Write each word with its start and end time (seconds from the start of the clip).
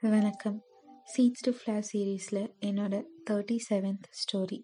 வணக்கம். 0.00 0.62
Seeds 1.16 1.42
to 1.42 1.50
flower 1.50 1.82
சீரீஸில் 1.92 2.54
என்னோட 2.66 3.04
தேர்ட்டி 3.30 3.58
செவன்த் 3.70 4.06
ஸ்டோரி 4.18 4.62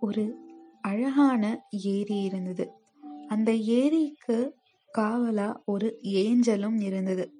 ஒரு 0.00 0.36
அழகான 0.80 1.66
ஏரி 1.70 2.22
இருந்தது. 2.22 2.70
அந்த 3.28 3.54
ஏரிக்கு 3.54 4.56
காவலாக 4.86 5.62
ஒரு 5.64 5.98
ஏஞ்சலும் 6.02 6.82
இருந்தது. 6.82 7.32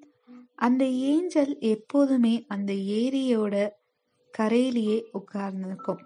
அந்த 0.55 0.85
ஏஞ்சல் 0.85 1.57
எப்போதுமே 1.59 2.45
அந்த 2.47 2.73
ஏரியோட 2.73 3.69
கரையிலேயே 4.31 5.03
உட்கார்ந்துருக்கும். 5.13 5.99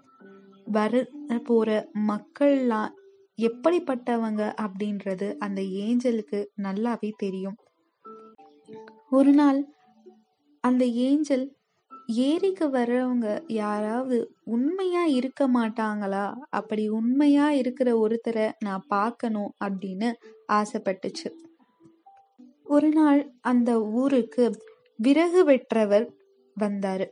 வர 0.64 1.06
போகிற 1.44 1.90
மக்கள்லாம் 2.06 2.90
எப்படிப்பட்டவங்க 3.36 4.54
அப்படின்றது 4.60 5.36
அந்த 5.36 5.62
ஏஞ்சலுக்கு 5.62 6.46
நல்லாவே 6.62 7.12
தெரியும். 7.16 7.56
ஒரு 9.10 9.32
நாள் 9.32 9.76
அந்த 10.60 10.84
ஏஞ்சல் 10.84 11.56
ஏரிக்கு 12.06 12.66
வர்றவங்க 12.68 13.52
யாராவது 13.52 14.34
உண்மையா 14.44 15.04
இருக்க 15.04 15.48
மாட்டாங்களா? 15.48 16.34
அப்படி 16.50 16.88
உண்மையா 16.88 17.50
இருக்கிற 17.50 18.06
ஒருத்தரை 18.06 18.52
நான் 18.58 18.84
பார்க்கணும் 18.88 19.52
அப்படின்னு 19.64 20.12
ஆசைப்பட்டுச்சு. 20.52 21.30
ஒரு 22.64 22.88
நாள் 22.88 23.32
அந்த 23.40 23.82
ஊருக்கு 23.82 24.44
விறகு 24.96 25.44
வெற்றவர் 25.44 26.06
வந்தாரு. 26.60 27.06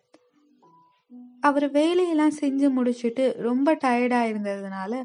அவர் 1.40 1.70
வேலையெல்லாம் 1.70 2.38
செஞ்சு 2.40 2.68
முடிச்சுட்டு 2.76 3.32
ரொம்ப 3.32 3.74
டயர்டா 3.74 4.20
இருந்ததுனால 4.32 5.02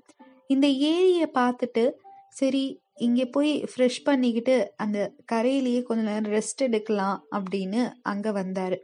இந்த 0.47 0.67
ஏரியை 0.67 1.29
பார்த்துட்டு 1.33 1.91
சரி 2.29 2.63
இங்கே 3.05 3.25
போய் 3.35 3.51
ஃப்ரெஷ் 3.69 3.99
பண்ணிக்கிட்டு 4.03 4.55
அந்த 4.83 4.97
கரையிலேயே 5.31 5.81
கொஞ்ச 5.83 6.01
நேரம் 6.09 6.33
ரெஸ்ட் 6.33 6.61
எடுக்கலாம் 6.67 7.17
அப்படின்னு 7.37 7.81
அங்கே 8.11 8.31
வந்தார். 8.39 8.77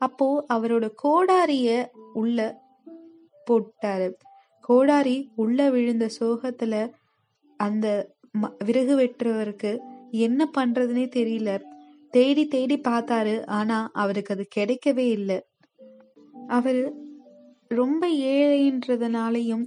அப்போது 0.00 0.44
அவரோட 0.54 0.86
கோடாரிய 1.02 1.68
உள்ள 2.12 2.38
போட்டாரு. 3.46 4.08
கோடாரி 4.68 5.16
உள்ள 5.42 5.58
விழுந்த 5.70 6.06
சோகத்தில் 6.18 6.80
அந்த 7.60 7.86
ம 8.40 8.48
விறகு 8.66 8.94
வெட்டுறவருக்கு 8.96 9.70
என்ன 10.26 10.40
பண்ணுறதுனே 10.56 11.04
தெரியல. 11.18 11.50
தேடி 12.14 12.44
தேடி 12.54 12.76
பார்த்தாரு 12.88 13.34
ஆனால் 13.58 13.90
அவருக்கு 14.02 14.34
அது 14.34 14.44
கிடைக்கவே 14.56 15.06
இல்லை. 15.18 15.38
அவர் 16.58 16.82
ரொம்ப 17.70 18.02
ஏழைன்றதுனாலையும் 18.34 19.64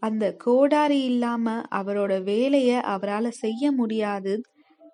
அந்த 0.00 0.34
கோடாரி 0.34 1.04
இல்லாம 1.04 1.62
அவரோட 1.70 2.22
வேலைய 2.22 2.80
அவரால் 2.80 3.30
செய்ய 3.30 3.72
முடியாது. 3.72 4.40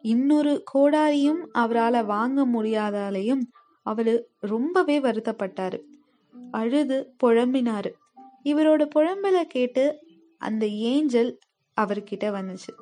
இன்னொரு 0.03 0.65
கோடாரியும் 0.75 1.41
அவரால் 1.53 2.05
வாங்க 2.05 2.47
முடியாதாலையும் 2.47 3.41
அவரு 3.83 4.31
ரொம்பவே 4.39 5.01
வருத்தப்பட்டாரு. 5.01 5.81
அழுது 6.51 7.15
புழம்பினாரு 7.25 7.93
இவரோட 8.45 8.89
புழம்பல 8.95 9.43
கேட்டு 9.43 9.99
அந்த 10.39 10.67
ஏஞ்சல் 10.67 11.39
அவர்கிட்ட 11.81 12.25
வந்துச்சு. 12.25 12.73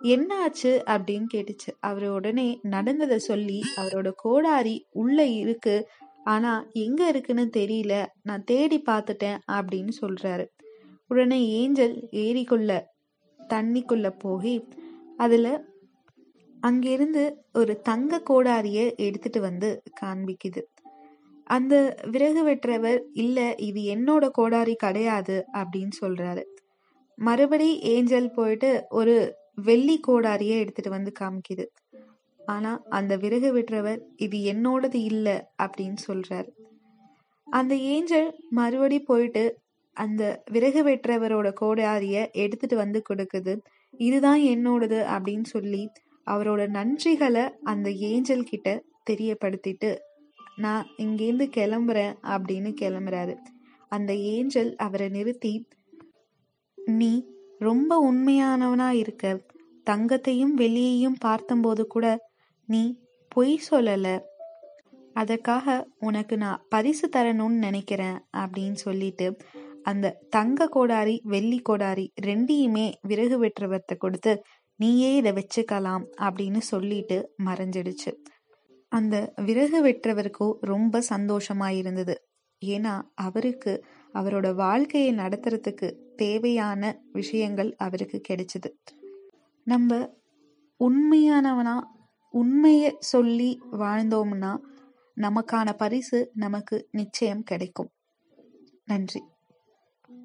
என்ன 0.00 0.42
ஆச்சு 0.42 0.82
அப்படின்னு 0.86 1.26
கேட்டுச்சு. 1.34 1.70
அவர் 1.80 2.08
உடனே 2.08 2.58
நடந்ததை 2.62 3.18
சொல்லி 3.18 3.60
அவரோட 3.76 4.10
கோடாரி 4.16 4.86
உள்ள 4.90 5.24
இருக்கு. 5.24 5.88
ஆனா 6.24 6.66
எங்க 6.72 7.08
இருக்குன்னு 7.08 7.50
தெரியல. 7.56 8.06
நான் 8.22 8.44
தேடி 8.44 8.82
பார்த்துட்டேன் 8.90 9.38
அப்படின்னு 9.52 9.92
சொல்றாரு. 10.00 10.46
உடனே 11.10 11.38
ஏஞ்சல் 11.48 11.94
ஏரிக்குள்ள 12.24 12.72
தண்ணிக்குள்ள 13.40 14.08
போய் 14.18 14.54
அதுல 15.16 15.46
அங்கிருந்து 16.60 17.22
ஒரு 17.52 17.72
தங்க 17.80 18.20
கோடாரிய 18.30 18.80
எடுத்துட்டு 18.96 19.40
வந்து 19.40 19.68
காண்பிக்குது. 20.00 20.62
அந்த 21.46 21.74
விறகு 22.10 22.42
வெட்டுறவர் 22.48 23.00
இல்ல 23.12 23.54
இது 23.58 23.80
என்னோட 23.94 24.24
கோடாரி 24.28 24.74
கிடையாது 24.74 25.36
அப்படின்னு 25.52 25.94
சொல்றாரு. 26.00 26.42
மறுபடி 27.18 27.68
ஏஞ்சல் 27.80 28.30
போயிட்டு 28.30 28.70
ஒரு 28.90 29.16
வெள்ளி 29.54 30.00
கோடாரிய 30.08 30.52
எடுத்துட்டு 30.58 30.90
வந்து 30.90 31.12
காமிக்குது. 31.20 31.66
ஆனா 32.46 32.72
அந்த 32.90 33.16
விறகு 33.16 33.50
வெட்டுறவர் 33.56 34.00
இது 34.16 34.38
என்னோடது 34.52 35.00
இல்ல 35.04 35.28
அப்படின்னு 35.62 35.98
சொல்றாரு. 36.06 36.50
அந்த 37.48 37.74
ஏஞ்சல் 37.92 38.30
மறுபடி 38.50 39.00
போயிட்டு 39.00 39.44
அந்த 40.02 40.22
விறகு 40.50 40.80
வெட்டுறவரோட 40.84 41.48
கோடாரிய 41.60 42.16
எடுத்துட்டு 42.32 42.76
வந்து 42.76 43.02
கொடுக்குது. 43.08 43.52
இதுதான் 43.98 44.40
என்னோடது 44.40 44.98
அப்படின்னு 45.14 45.44
சொல்லி 45.44 45.82
அவரோட 46.26 46.62
நன்றிகளை 46.76 47.44
அந்த 47.62 47.88
ஏஞ்சல் 47.90 48.48
கிட்ட 48.50 48.68
தெரியப்படுத்திட்டு 49.10 49.90
நான் 50.56 50.86
இங்கேருந்து 50.96 51.46
கிளம்புறேன் 51.56 52.14
அப்படின்னு 52.22 52.70
கிளம்புறாரு. 52.80 53.34
அந்த 53.88 54.12
ஏஞ்சல் 54.14 54.72
அவரை 54.76 55.08
நிறுத்தி 55.08 55.54
நீ 56.96 57.12
ரொம்ப 57.58 57.90
உண்மையானவனா 58.08 58.88
இருக்க. 58.88 59.24
தங்கத்தையும் 59.90 60.54
வெளியையும் 60.56 61.20
பார்த்தம்போது 61.24 61.82
கூட 61.84 62.06
நீ 62.66 62.82
பொய் 63.28 63.60
சொல்லல. 63.70 64.08
அதற்காக 65.14 65.86
உனக்கு 66.00 66.34
நான் 66.36 66.60
பரிசு 66.68 67.06
தரணும்னு 67.16 67.58
நினைக்கிறேன் 67.58 68.18
அப்படின்னு 68.36 68.78
சொல்லிட்டு 68.84 69.26
அந்த 69.82 70.20
தங்க 70.28 70.68
கோடாரி 70.68 71.20
வெள்ளி 71.24 71.60
கோடாரி 71.60 72.12
ரெண்டையுமே 72.22 72.92
விறகு 73.00 73.44
வெட்டுறவர்த்த 73.44 73.96
கொடுத்து 73.96 74.42
நீயே 74.76 75.16
இதை 75.16 75.32
வச்சுக்கலாம் 75.32 76.04
அப்படின்னு 76.20 76.58
சொல்லிட்டு 76.58 77.34
மறைஞ்சிடுச்சு. 77.44 78.14
அந்த 78.88 79.32
விறகு 79.36 79.84
வெட்டுறவருக்கோ 79.84 80.52
ரொம்ப 80.60 81.02
சந்தோஷமா 81.08 81.68
இருந்தது. 81.68 82.28
ஏன்னா 82.66 83.02
அவருக்கு 83.14 83.84
அவரோட 84.14 84.54
வாழ்க்கையை 84.54 85.14
நடத்துறதுக்கு 85.14 85.96
தேவையான 86.16 87.00
விஷயங்கள் 87.12 87.74
அவருக்கு 87.76 88.20
கிடைச்சது. 88.28 88.70
நம்ம 89.64 90.18
உண்மையானவனா 90.80 91.80
உண்மையை 92.30 92.96
சொல்லி 92.98 93.60
வாழ்ந்தோம்னா 93.72 94.58
நமக்கான 95.16 95.72
பரிசு 95.72 96.30
நமக்கு 96.34 96.88
நிச்சயம் 96.90 97.42
கிடைக்கும். 97.42 97.90
நன்றி. 98.84 99.22